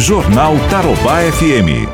[0.00, 1.86] Jornal Tarobá FM.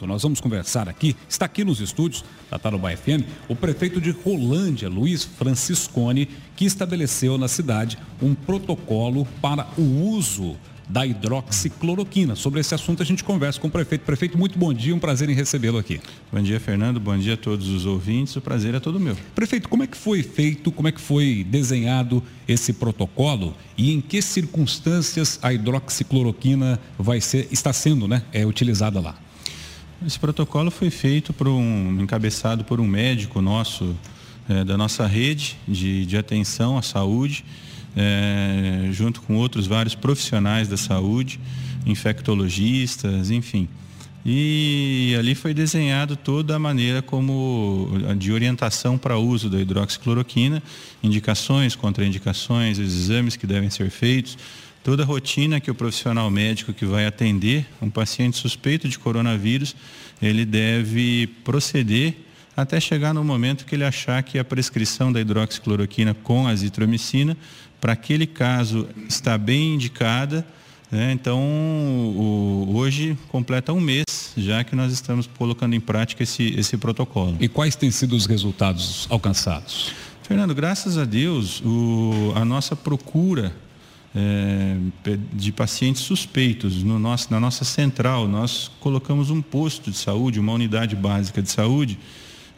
[0.00, 4.88] Nós vamos conversar aqui, está aqui nos estúdios da Tarobá FM, o prefeito de Rolândia,
[4.88, 10.56] Luiz Franciscone, que estabeleceu na cidade um protocolo para o uso
[10.88, 12.36] da hidroxicloroquina.
[12.36, 14.02] Sobre esse assunto a gente conversa com o prefeito.
[14.02, 16.00] Prefeito, muito bom dia, um prazer em recebê-lo aqui.
[16.32, 17.00] Bom dia, Fernando.
[17.00, 18.36] Bom dia a todos os ouvintes.
[18.36, 19.16] O prazer é todo meu.
[19.34, 24.00] Prefeito, como é que foi feito, como é que foi desenhado esse protocolo e em
[24.00, 29.16] que circunstâncias a hidroxicloroquina vai ser, está sendo né, é, utilizada lá?
[30.04, 33.96] Esse protocolo foi feito por um, encabeçado por um médico nosso,
[34.48, 37.44] é, da nossa rede de, de atenção à saúde,
[37.96, 41.40] é, junto com outros vários profissionais da saúde,
[41.86, 43.68] infectologistas, enfim.
[44.28, 47.88] E ali foi desenhado toda a maneira como
[48.18, 50.60] de orientação para uso da hidroxicloroquina,
[51.00, 54.36] indicações, contraindicações, os exames que devem ser feitos,
[54.82, 59.76] toda a rotina que o profissional médico que vai atender um paciente suspeito de coronavírus,
[60.20, 62.25] ele deve proceder
[62.56, 67.36] até chegar no momento que ele achar que a prescrição da hidroxicloroquina com azitromicina
[67.80, 70.46] para aquele caso está bem indicada.
[70.90, 71.12] Né?
[71.12, 76.76] Então, o, hoje completa um mês já que nós estamos colocando em prática esse, esse
[76.76, 77.36] protocolo.
[77.40, 79.92] E quais têm sido os resultados alcançados?
[80.22, 83.54] Fernando, graças a Deus, o, a nossa procura
[84.14, 84.76] é,
[85.32, 90.52] de pacientes suspeitos no nosso, na nossa central, nós colocamos um posto de saúde, uma
[90.52, 91.98] unidade básica de saúde,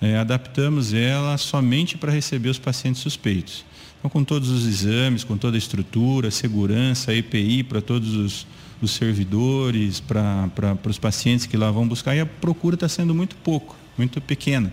[0.00, 3.64] é, adaptamos ela somente para receber os pacientes suspeitos.
[3.98, 8.46] Então, com todos os exames, com toda a estrutura, segurança, EPI para todos os,
[8.80, 13.34] os servidores, para os pacientes que lá vão buscar, e a procura está sendo muito
[13.36, 14.72] pouco, muito pequena.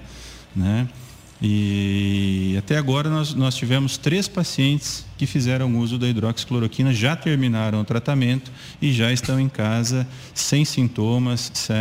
[0.56, 0.88] Né?
[1.42, 7.82] E até agora nós, nós tivemos três pacientes que fizeram uso da hidroxicloroquina, já terminaram
[7.82, 11.74] o tratamento e já estão em casa sem sintomas, se,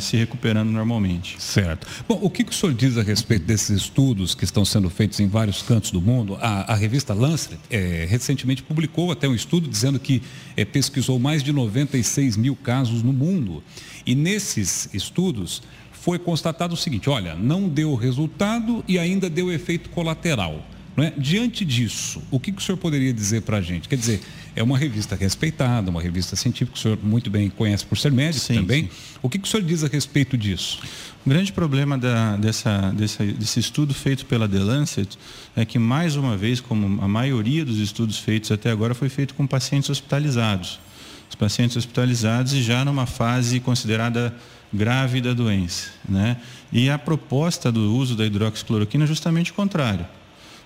[0.00, 1.36] se recuperando normalmente.
[1.38, 1.86] Certo.
[2.08, 5.20] Bom, o que, que o senhor diz a respeito desses estudos que estão sendo feitos
[5.20, 6.36] em vários cantos do mundo?
[6.40, 10.22] A, a revista Lancet é, recentemente publicou até um estudo dizendo que
[10.56, 13.62] é, pesquisou mais de 96 mil casos no mundo.
[14.06, 15.62] E nesses estudos,
[16.02, 20.64] foi constatado o seguinte: olha, não deu resultado e ainda deu efeito colateral.
[20.96, 21.12] É?
[21.16, 23.88] Diante disso, o que, que o senhor poderia dizer para a gente?
[23.88, 24.20] Quer dizer,
[24.56, 28.10] é uma revista respeitada, uma revista científica, que o senhor muito bem conhece por ser
[28.10, 28.84] médico sim, também.
[28.84, 28.90] Sim.
[29.22, 30.80] O que, que o senhor diz a respeito disso?
[31.24, 35.16] O grande problema da, dessa, dessa, desse estudo feito pela The Lancet
[35.54, 39.34] é que, mais uma vez, como a maioria dos estudos feitos até agora, foi feito
[39.34, 40.80] com pacientes hospitalizados.
[41.28, 44.34] Os pacientes hospitalizados e já numa fase considerada
[44.72, 45.90] grave da doença.
[46.08, 46.36] Né?
[46.72, 50.06] E a proposta do uso da hidroxicloroquina é justamente o contrário.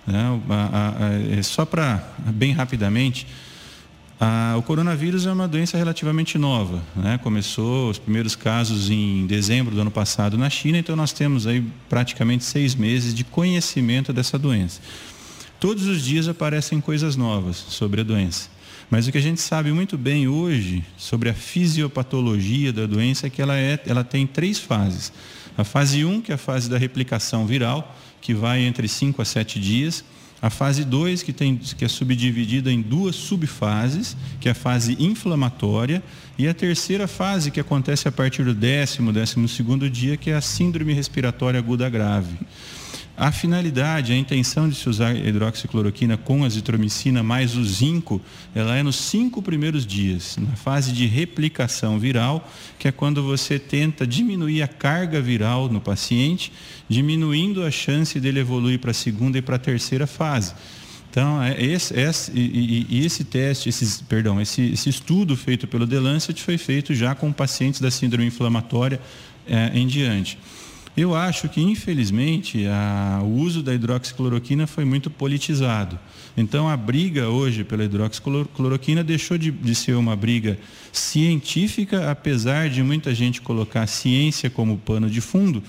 [0.05, 0.41] Né?
[0.49, 3.27] A, a, a, é só para, bem rapidamente,
[4.57, 6.81] o coronavírus é uma doença relativamente nova.
[6.95, 7.17] Né?
[7.17, 11.63] Começou os primeiros casos em dezembro do ano passado na China, então nós temos aí
[11.89, 14.81] praticamente seis meses de conhecimento dessa doença.
[15.59, 18.49] Todos os dias aparecem coisas novas sobre a doença.
[18.89, 23.29] Mas o que a gente sabe muito bem hoje sobre a fisiopatologia da doença é
[23.29, 25.11] que ela, é, ela tem três fases.
[25.57, 29.25] A fase 1, que é a fase da replicação viral, que vai entre 5 a
[29.25, 30.03] 7 dias.
[30.41, 36.03] A fase 2, que, que é subdividida em duas subfases, que é a fase inflamatória,
[36.37, 40.35] e a terceira fase, que acontece a partir do décimo, décimo segundo dia, que é
[40.35, 42.37] a síndrome respiratória aguda grave.
[43.15, 48.19] A finalidade, a intenção de se usar hidroxicloroquina com azitromicina mais o zinco,
[48.55, 53.59] ela é nos cinco primeiros dias, na fase de replicação viral, que é quando você
[53.59, 56.51] tenta diminuir a carga viral no paciente,
[56.89, 60.55] diminuindo a chance dele evoluir para a segunda e para a terceira fase.
[61.11, 63.69] Então, é esse, esse, e, esse teste,
[64.09, 68.25] perdão, esse, esse, estudo feito pelo The Lancet foi feito já com pacientes da síndrome
[68.25, 68.99] inflamatória
[69.45, 70.39] é, em diante.
[70.95, 75.97] Eu acho que, infelizmente, a, o uso da hidroxicloroquina foi muito politizado.
[76.37, 80.59] Então, a briga hoje pela hidroxicloroquina deixou de, de ser uma briga
[80.91, 85.63] científica, apesar de muita gente colocar a ciência como pano de fundo,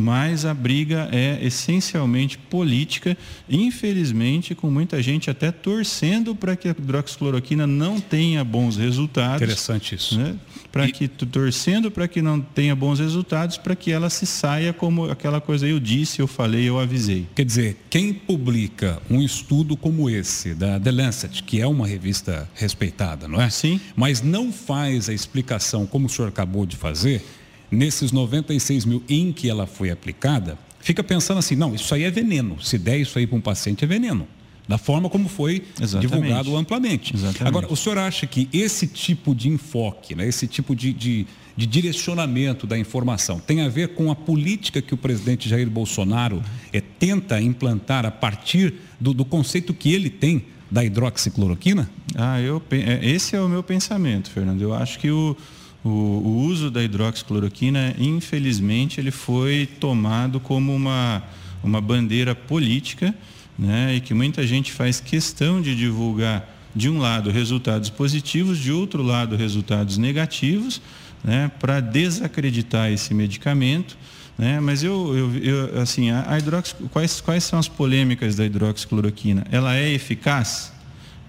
[0.00, 3.16] mas a briga é essencialmente política,
[3.48, 9.42] infelizmente, com muita gente até torcendo para que a hidroxicloroquina não tenha bons resultados.
[9.42, 10.18] Interessante isso.
[10.18, 10.34] Né?
[10.72, 10.92] Para e...
[10.92, 15.40] que torcendo para que não tenha bons resultados, para que ela se saia como aquela
[15.40, 17.26] coisa eu disse, eu falei, eu avisei.
[17.34, 22.48] Quer dizer, quem publica um estudo como esse da The Lancet, que é uma revista
[22.54, 23.50] respeitada, não é?
[23.50, 23.80] Sim.
[23.94, 27.22] Mas não faz a explicação como o senhor acabou de fazer,
[27.70, 32.10] nesses 96 mil em que ela foi aplicada, fica pensando assim, não, isso aí é
[32.10, 32.60] veneno.
[32.62, 34.26] Se der isso aí para um paciente, é veneno.
[34.68, 36.12] da forma como foi Exatamente.
[36.12, 37.14] divulgado amplamente.
[37.14, 37.46] Exatamente.
[37.46, 41.26] Agora, o senhor acha que esse tipo de enfoque, né, esse tipo de, de,
[41.56, 46.40] de direcionamento da informação tem a ver com a política que o presidente Jair Bolsonaro
[46.72, 51.90] é, tenta implantar a partir do, do conceito que ele tem da hidroxicloroquina?
[52.14, 52.62] Ah, eu,
[53.02, 54.62] esse é o meu pensamento, Fernando.
[54.62, 55.36] Eu acho que o,
[55.84, 61.22] o, o uso da hidroxicloroquina, infelizmente, ele foi tomado como uma,
[61.62, 63.14] uma bandeira política
[63.58, 68.70] né, e que muita gente faz questão de divulgar, de um lado, resultados positivos, de
[68.72, 70.80] outro lado, resultados negativos,
[71.24, 73.96] né, para desacreditar esse medicamento.
[74.38, 74.60] Né?
[74.60, 79.46] Mas eu, eu, eu assim, a, a hidrox, quais, quais são as polêmicas da hidroxicloroquina?
[79.50, 80.72] Ela é eficaz?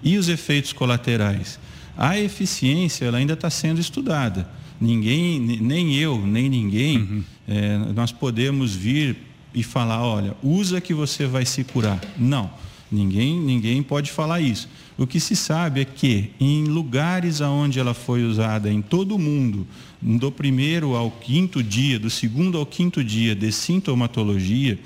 [0.02, 1.58] E os efeitos colaterais?
[1.96, 4.48] A eficiência ela ainda está sendo estudada.
[4.80, 7.24] Ninguém, nem eu, nem ninguém, uhum.
[7.46, 9.16] é, nós podemos vir
[9.54, 12.00] e falar, olha, usa que você vai se curar.
[12.18, 12.50] Não,
[12.90, 14.68] ninguém, ninguém pode falar isso.
[14.98, 19.18] O que se sabe é que em lugares onde ela foi usada em todo o
[19.18, 19.66] mundo,
[20.00, 24.78] do primeiro ao quinto dia, do segundo ao quinto dia de sintomatologia,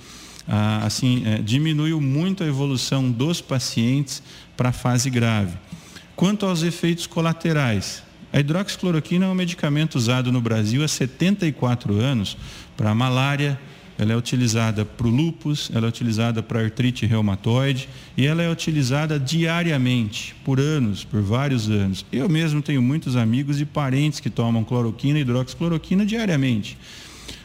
[0.47, 4.23] ah, assim, é, diminuiu muito a evolução dos pacientes
[4.57, 5.57] para a fase grave.
[6.17, 8.03] Quanto aos efeitos colaterais,
[8.33, 12.39] a hidroxicloroquina é um medicamento usado no Brasil há 74 anos
[12.75, 13.61] para malária,
[13.99, 17.87] ela é utilizada para o lúpus, ela é utilizada para artrite reumatoide
[18.17, 22.05] e ela é utilizada diariamente, por anos, por vários anos.
[22.11, 26.79] Eu mesmo tenho muitos amigos e parentes que tomam cloroquina e hidroxicloroquina diariamente.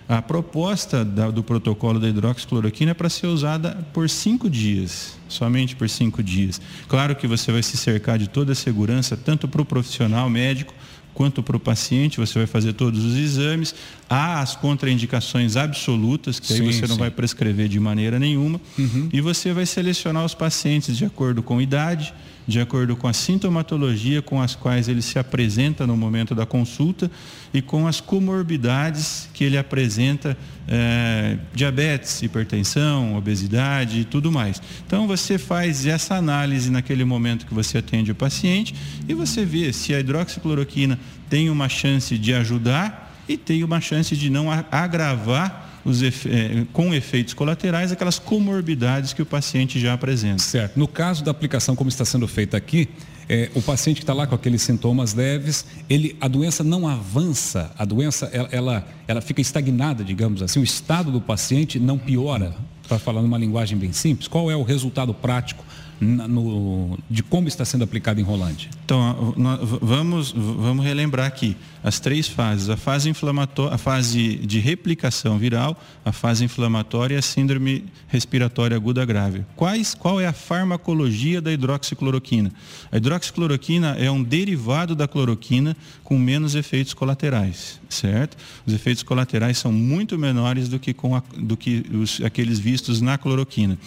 [0.08, 5.76] A proposta da, do protocolo da hidroxicloroquina é para ser usada por cinco dias, somente
[5.76, 6.60] por cinco dias.
[6.88, 10.74] Claro que você vai se cercar de toda a segurança, tanto para o profissional médico
[11.14, 13.76] quanto para o paciente, você vai fazer todos os exames.
[14.10, 18.60] Há as contraindicações absolutas, que sim, aí você não vai prescrever de maneira nenhuma.
[18.78, 19.10] Uhum.
[19.12, 22.14] E você vai selecionar os pacientes de acordo com idade,
[22.48, 27.10] de acordo com a sintomatologia com as quais ele se apresenta no momento da consulta
[27.54, 34.62] e com as comorbidades que ele apresenta, é, diabetes, hipertensão, obesidade e tudo mais.
[34.86, 38.74] Então você faz essa análise naquele momento que você atende o paciente
[39.08, 41.00] e você vê se a hidroxicloroquina
[41.30, 46.94] tem uma chance de ajudar e tem uma chance de não agravar efe, é, com
[46.94, 50.40] efeitos colaterais, aquelas comorbidades que o paciente já apresenta.
[50.40, 50.78] Certo.
[50.78, 52.90] No caso da aplicação como está sendo feita aqui,
[53.30, 57.72] é, o paciente que está lá com aqueles sintomas leves, ele, a doença não avança,
[57.78, 62.54] a doença ela, ela, ela fica estagnada, digamos assim, o estado do paciente não piora,
[62.88, 64.28] para falar numa linguagem bem simples.
[64.28, 65.64] Qual é o resultado prático
[66.02, 68.70] no, de como está sendo aplicado em Rolândia?
[68.84, 69.36] Então,
[69.82, 75.80] vamos, vamos relembrar aqui as três fases: a fase inflamatória, a fase de replicação viral,
[76.04, 79.46] a fase inflamatória e a síndrome respiratória aguda grave.
[79.56, 82.52] Quais, qual é a farmacologia da hidroxicloroquina?
[82.92, 88.36] A hidroxicloroquina é um derivado da cloroquina com menos efeitos colaterais, certo?
[88.66, 93.02] Os efeitos colaterais são muito menores do que, com a, do que os, aqueles vistos
[93.02, 93.78] na cloroquina.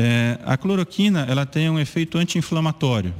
[0.00, 3.12] É, a cloroquina ela tem um efeito anti-inflamatório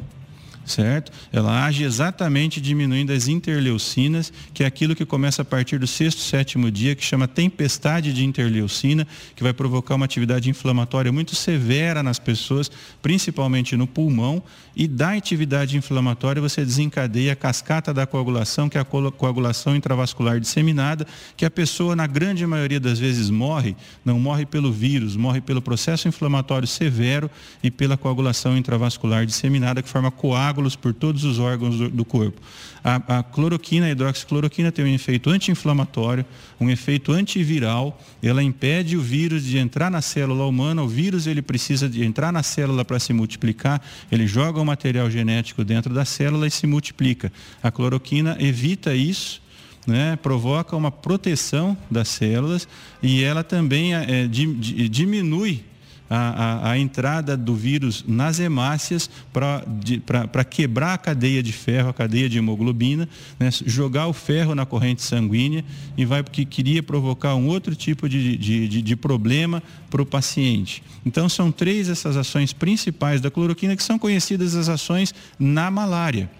[0.68, 1.10] certo?
[1.32, 6.20] Ela age exatamente diminuindo as interleucinas, que é aquilo que começa a partir do sexto,
[6.20, 12.02] sétimo dia, que chama tempestade de interleucina, que vai provocar uma atividade inflamatória muito severa
[12.02, 12.70] nas pessoas,
[13.00, 14.42] principalmente no pulmão,
[14.76, 20.38] e da atividade inflamatória você desencadeia a cascata da coagulação, que é a coagulação intravascular
[20.38, 21.06] disseminada,
[21.36, 25.62] que a pessoa, na grande maioria das vezes, morre, não morre pelo vírus, morre pelo
[25.62, 27.30] processo inflamatório severo
[27.62, 32.04] e pela coagulação intravascular disseminada, que forma coágulo coágulos por todos os órgãos do, do
[32.04, 32.40] corpo.
[32.82, 36.24] A, a, cloroquina, a hidroxicloroquina tem um efeito anti-inflamatório,
[36.60, 41.40] um efeito antiviral, ela impede o vírus de entrar na célula humana, o vírus ele
[41.40, 46.04] precisa de entrar na célula para se multiplicar, ele joga o material genético dentro da
[46.04, 47.32] célula e se multiplica.
[47.62, 49.40] A cloroquina evita isso,
[49.86, 52.68] né, provoca uma proteção das células
[53.02, 55.64] e ela também é, diminui
[56.08, 61.92] a, a, a, entrada do vírus nas hemácias para quebrar a cadeia de ferro, a
[61.92, 65.64] cadeia de hemoglobina, né, jogar o ferro na corrente sanguínea
[65.96, 70.06] e vai porque queria provocar um outro tipo de, de, de, de problema para o
[70.06, 70.82] paciente.
[71.04, 76.30] Então são três essas ações principais da cloroquina que são conhecidas as ações na malária.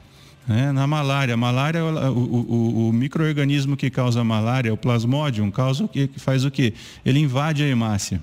[0.47, 0.73] Né?
[0.73, 5.89] Na malária, a malária, o, o, o microorganismo que causa malária, o plasmodium, causa o
[5.89, 6.73] que, faz o quê?
[7.05, 8.19] Ele invade a hemácia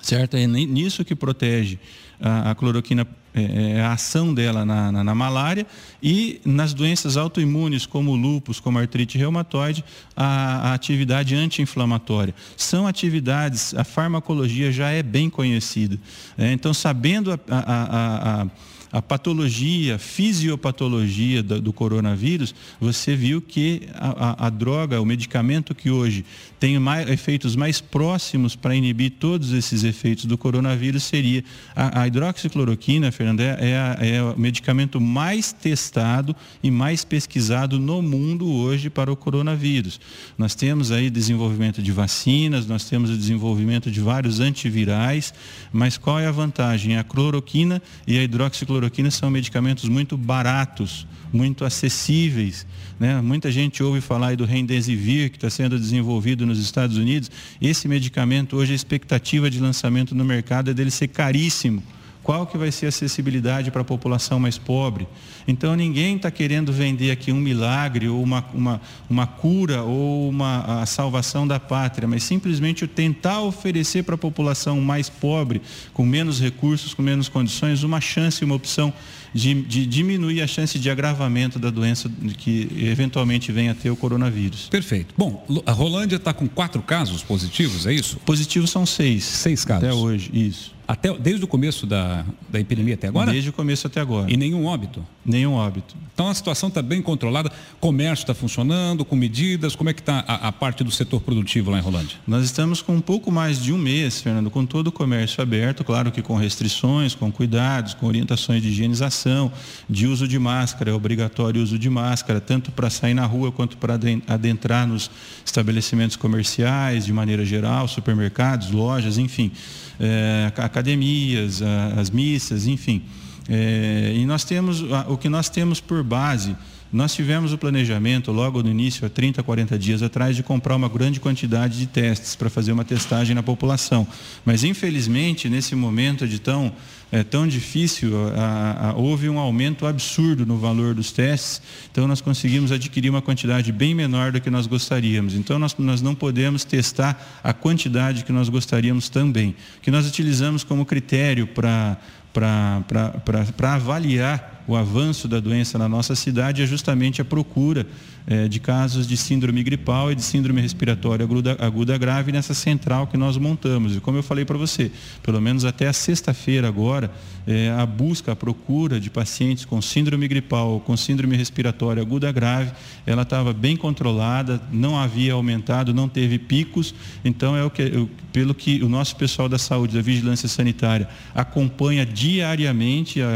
[0.00, 0.36] certo?
[0.36, 1.78] É nisso que protege
[2.20, 5.66] a, a cloroquina é, é, a ação dela na, na, na, malária
[6.02, 9.84] e nas doenças autoimunes como lúpus, como artrite reumatoide,
[10.16, 12.34] a, a atividade anti-inflamatória.
[12.56, 15.98] São atividades, a farmacologia já é bem conhecida.
[16.36, 18.46] É, então, sabendo a, a,
[18.90, 25.04] a patologia, a fisiopatologia do, do coronavírus, você viu que a, a, a, droga, o
[25.04, 26.24] medicamento que hoje
[26.58, 31.44] tem mais, efeitos mais próximos para inibir todos esses efeitos do coronavírus seria
[31.76, 38.00] a, a hidroxicloroquina, Fernanda, é, é, é, o medicamento mais testado e mais pesquisado no
[38.00, 40.00] mundo hoje para o coronavírus.
[40.36, 45.34] Nós temos aí desenvolvimento de vacinas, nós temos o desenvolvimento de vários antivirais,
[45.72, 46.96] mas qual é a vantagem?
[46.96, 52.64] A cloroquina e a hidroxicloroquina cloroquina são medicamentos muito baratos, muito acessíveis.
[52.98, 53.20] Né?
[53.20, 57.28] Muita gente ouve falar do Remdesivir, que está sendo desenvolvido nos Estados Unidos.
[57.60, 61.82] Esse medicamento, hoje, a expectativa de lançamento no mercado é dele ser caríssimo
[62.28, 65.08] qual que vai ser a acessibilidade para a população mais pobre.
[65.46, 70.82] Então ninguém está querendo vender aqui um milagre ou uma, uma, uma cura ou uma
[70.82, 75.62] a salvação da pátria, mas simplesmente tentar oferecer para a população mais pobre,
[75.94, 78.92] com menos recursos, com menos condições, uma chance, uma opção
[79.32, 83.96] de, de diminuir a chance de agravamento da doença que eventualmente venha a ter o
[83.96, 84.68] coronavírus.
[84.68, 85.14] Perfeito.
[85.16, 88.18] Bom, a Rolândia está com quatro casos positivos, é isso?
[88.18, 89.24] Positivos são seis.
[89.24, 89.88] Seis casos.
[89.88, 90.76] Até hoje, isso.
[90.88, 93.30] Até, desde o começo da, da epidemia até agora?
[93.30, 94.32] Desde o começo até agora.
[94.32, 95.04] E nenhum óbito?
[95.22, 95.94] Nenhum óbito.
[96.14, 100.24] Então a situação está bem controlada, comércio está funcionando, com medidas, como é que está
[100.26, 102.16] a, a, parte do setor produtivo lá em Rolândia?
[102.26, 105.84] Nós estamos com um pouco mais de um mês, Fernando, com todo o comércio aberto,
[105.84, 109.52] claro que com restrições, com cuidados, com orientações de higienização,
[109.90, 113.52] de uso de máscara, é obrigatório o uso de máscara, tanto para sair na rua
[113.52, 115.10] quanto para adentrar nos
[115.44, 119.52] estabelecimentos comerciais, de maneira geral, supermercados, lojas, enfim
[119.98, 121.60] é, academias,
[121.96, 123.02] as missas, enfim.
[123.48, 126.54] É, e nós temos, o que nós temos por base
[126.90, 130.88] nós tivemos o planejamento, logo no início, há 30, 40 dias atrás, de comprar uma
[130.88, 134.06] grande quantidade de testes para fazer uma testagem na população.
[134.42, 136.72] Mas, infelizmente, nesse momento de tão,
[137.10, 142.20] é, tão difícil, a, a, houve um aumento absurdo no valor dos testes, então nós
[142.20, 145.34] conseguimos adquirir uma quantidade bem menor do que nós gostaríamos.
[145.34, 149.56] Então, nós, nós não podemos testar a quantidade que nós gostaríamos também.
[149.78, 151.96] O que nós utilizamos como critério para
[152.32, 157.86] para avaliar o avanço da doença na nossa cidade é justamente a procura
[158.26, 163.06] é, de casos de síndrome gripal e de síndrome respiratória aguda, aguda grave nessa central
[163.06, 163.96] que nós montamos.
[163.96, 167.10] E como eu falei para você, pelo menos até a sexta-feira agora,
[167.46, 172.72] é, a busca, a procura de pacientes com síndrome gripal, com síndrome respiratória aguda grave,
[173.06, 176.94] ela estava bem controlada, não havia aumentado, não teve picos.
[177.24, 182.04] Então é o que, pelo que o nosso pessoal da saúde, da vigilância sanitária, acompanha
[182.04, 183.30] diariamente a,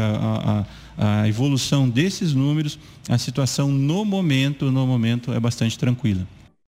[0.69, 2.77] a a evolução desses números,
[3.09, 6.27] a situação no momento, no momento é bastante tranquila.